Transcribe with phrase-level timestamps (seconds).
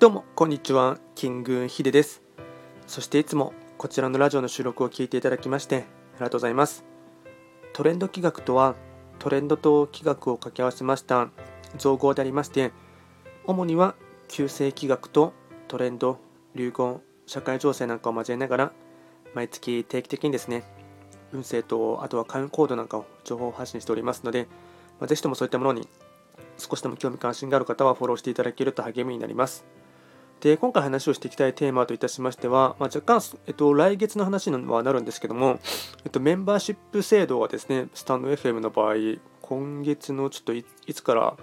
[0.00, 0.96] どうもこんにちは。
[1.14, 2.22] キングヒデです。
[2.86, 6.86] そしていつもこちらのラジオの収録を聞いていただきましてありがとうございます。
[7.74, 8.76] トレンド企画とは
[9.18, 11.28] トレンドと企画を掛け合わせました
[11.76, 12.72] 造語でありまして
[13.44, 13.94] 主には
[14.28, 15.34] 旧世企画と
[15.68, 16.18] トレンド
[16.54, 18.72] 流行社会情勢なんかを交えながら
[19.34, 20.64] 毎月定期的にですね
[21.30, 24.48] 運勢とあとは会員コードなんかを情報発信しておりますので、
[24.98, 25.86] まあ、ぜひともそういったものに
[26.56, 29.78] 少しでも興味関心がある方はフォローしていただけると励みになります。
[30.40, 35.60] で今回話をしていきたいテーマといたしましては、まあ、若干、えっと、来月の話にはなるんですけども、
[36.04, 38.94] えっと、メンバーシップ制度はですね、スタンド FM の場合、
[39.42, 41.36] 今月のちょっといつから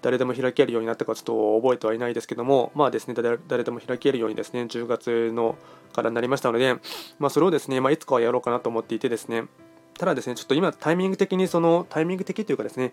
[0.00, 5.56] 誰でも開けるようになったかちょっと覚えてはいないですけども、まあですね、誰でも開けるようにですね、10月の
[5.92, 6.74] からになりましたので、
[7.18, 9.44] まあ、それをですね、まあ、いつかはやろうかなと思っていてですね、
[9.98, 12.92] ただですね、ちょっと今タイミング的にそのタイミング的というかですね、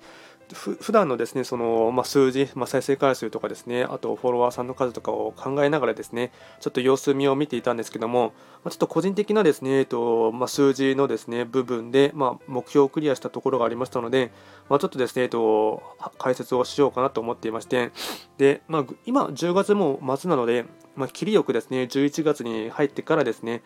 [0.53, 8.33] ふ普段のですね、そのまあ、数字、まあ、再生回数とかですね、あとフォロワーさんの数とかを考えながらですね、ちょっと様子見を見ていたんですけども、
[8.63, 14.31] まあ、ちょっと個人的なですね、えっとま、数字のですね部分で、ま、目標をクリアしたところがありましたので、
[14.69, 15.81] ま、ちょっとですね、えっと、
[16.17, 17.91] 解説をしようかなと思っていまして、
[18.37, 23.61] で、ま、今10月も末なので、まあ、切りよくですね、11月に入ってからですね、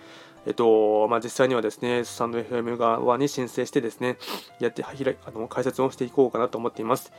[0.46, 4.18] えっとまあ、実際にはですね、スタンド FM 側に申請してですね、
[4.60, 4.94] やってあ
[5.32, 7.12] の解説をしていこうかなと思ってっています。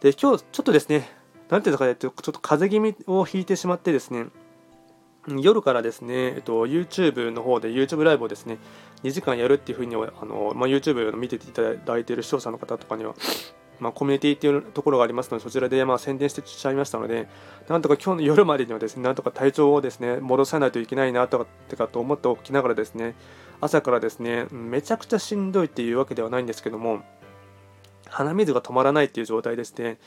[0.00, 1.08] で、今日ちょっとですね、
[1.48, 4.26] なんていうのかね、ちょっと風邪気味を引いてしまってですね、
[5.28, 8.58] 夜からですね、えっと、YouTube の方で YouTube ライブをですね、
[9.04, 13.14] 2時間やるっていうふうにあの、まあ、YouTube を見ていただいている視聴者の方とかには
[13.80, 17.28] まあ、コミュニティっていうところがありますので、そちらでまあ宣伝してしちゃいましたので、
[17.68, 23.14] なんとか今日の夜までにはですね、なんとか体調をですね、戻さないといけないなとかってかと思っておきながらですね、
[23.60, 27.02] 朝からですね、めちゃくちゃしんどいっていうわけではないんですけども、
[28.14, 29.98] 鼻水が止まらないっていう状態でして、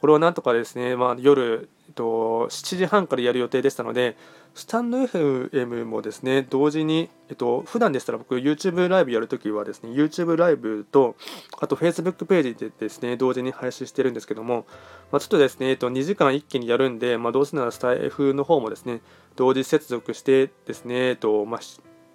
[0.00, 4.18] これをなんとかですね、まあ、夜、えっと、7時半からやる予定でしたので、
[4.54, 11.16] スタンド FM もですね、同時に、えっと、普段でしたら僕 YouTube ライブやるときはですね、YouTube ライブと、
[11.58, 14.66] あと Facebook ページでですね、同時に配信してるんですけども、
[15.10, 19.00] まあ、ちょっとですね、えっと、2時間一気にやるんで、まあ、どうせならスタイフの方もですね、
[19.36, 21.60] 同時接続してですね、えっと、まあ、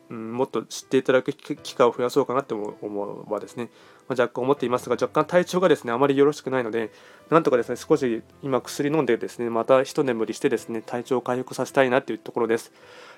[0.10, 3.70] うん、もっと知っていただく機会を増やそうかなって思うはですね、
[4.08, 6.92] まあ、若干思っていますが、若干体調がですね、あまりよろしくないので、
[7.30, 12.72] なんとかですね、少し今薬飲んでですね、また一眠りしてですね、体調を回復させたいなっていうところです。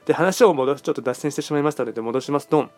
[0.06, 2.69] で、話を戻す、ちょっと脱線してしまいましたので、戻しますと、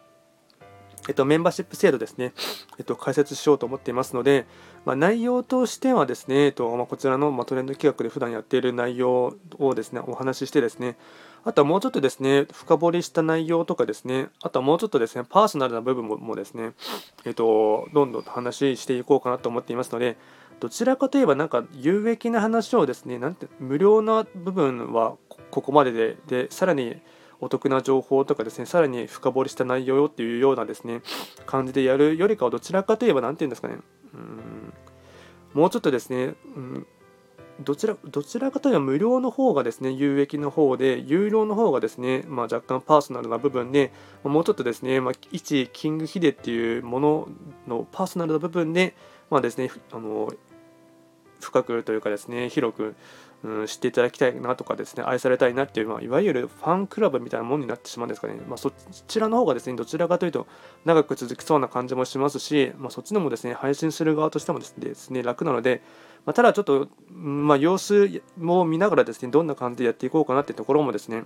[1.07, 2.33] えっと、メンバーシップ制度ですね、
[2.77, 4.45] えっと、解説しようと思っていますので、
[4.85, 10.95] まあ、内容としてはですね、えっとまあ、こちらの、ま、トレンド企画で普段やっている内容をですね、お話ししてですね、
[11.45, 16.71] あとはもうちょっとですね、深掘りした内容とかですね、あとはもうちょっとですね、パーソナルな部分ももですね、
[17.25, 20.15] えっと、どんどん話していこうかなと思っていますので、
[20.61, 25.17] どちらかといえばなんか有益な話をですね、なんて無料な部分は
[25.51, 27.01] ここまでで、で、さらに
[27.43, 31.01] お得な情報とかですね、さらに深掘りした内容っていうようなですね、
[31.45, 33.77] 感じでやるよりかはどちらかといえば何て言うんですかね、
[34.13, 34.73] うん。
[35.53, 36.87] もうちょっとですね、うん、
[37.59, 43.91] どちらどちらかといえば無料の方がですね、有益の方で、有料の方がですね、まあ、若干パーソナルな部分で、
[44.23, 47.27] もうちょっとですね、まあ、一キングヒデっていうもの
[47.67, 48.95] のパーソナルな部分で、
[49.29, 50.31] まあですね、あの
[51.41, 52.95] 深くというかですね、広く、
[53.43, 58.35] うん、知っていただきたいなとかですね、愛されたいなっていう、まあ、いわゆるファンクラブみたいなものになってしまうんですかね。
[58.47, 58.71] まあ、そ
[59.07, 60.47] ちらの方がですね、どちらかというと
[60.85, 65.81] 長く続きそうな感じもしますし、まあ、そっちのもですね、配信する側としてもですね、楽なので、
[66.25, 71.23] まあ、ただちょっと、まあ、様子も見ながらですね、どんな感じでやっていこうかなっていうところもですね、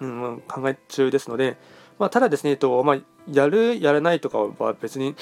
[0.00, 1.58] うん、考え中ですので、
[1.98, 2.98] まあ、ただですね、えっとまあ、
[3.30, 5.14] やる、やらないとかは別に、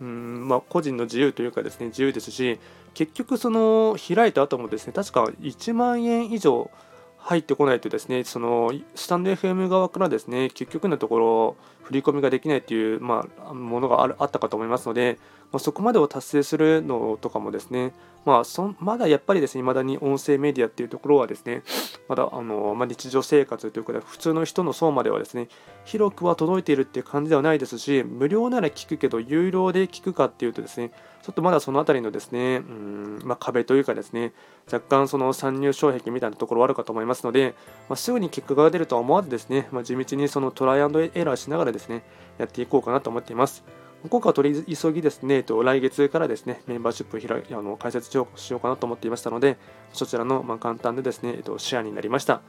[0.00, 2.58] うんまあ、個人の自由というかですね、自由ですし、
[2.94, 6.70] 結局、その開いた後もですね、確か1万円以上
[7.18, 15.18] 入ってこないとですね、そのスタンド FM 側からですね、結局のところ、振り込みができないという、まあ、ものがあるあったかと思いますので、
[15.52, 17.92] まあ、そこまでを達成するのとかもですね、
[18.24, 21.62] まあ、そまだやっぱりですね、未だに音声メディアっていうところはですね、
[22.08, 25.48] まだあの、まあ、日常生活というか、普通の人の層まではですね、
[25.84, 34.32] 広くは届いているっていう感じではないですし、無料なら聞くけど、有料で聞くかっていうとですね、ちょっとまだそのあたりのですね、うんまあ、壁というかですね、
[34.72, 37.54] 若干その参入障壁みたいなところはあるかと思いますので、
[37.88, 42.02] まあ、すぐに結果が出るとは思わずですね、まあ、地道にそのトライアンドエラーしながらですね、
[42.38, 43.64] やっていこうかなと思っています。
[44.08, 48.26] 今回は取り急ぎですね、えっと来月からですね、メンバーシップ開あの開設しよ
[48.56, 49.56] うかなと思っていましたので、
[49.92, 52.40] そちらのま簡単でですね、えっと、シェアになりました。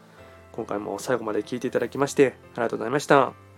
[0.54, 3.53] 今回も最後まで聴いていただきまして、ありがとうございました。